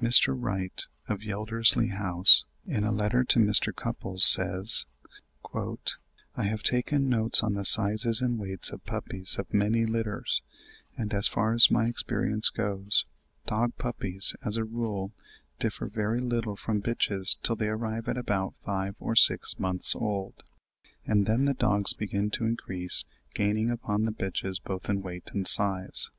[0.00, 0.34] Mr.
[0.34, 3.74] Wright of Yeldersley House, in a letter to Mr.
[3.76, 4.86] Cupples, says:
[6.34, 10.40] "I have taken notes on the sizes and weights of puppies of many litters,
[10.96, 13.04] and as far as my experience goes,
[13.44, 15.12] dog puppies as a rule
[15.58, 20.42] differ very little from bitches till they arrive at about five or six months old;
[21.04, 23.04] and then the dogs begin to increase,
[23.34, 26.10] gaining upon the bitches both in weight and size.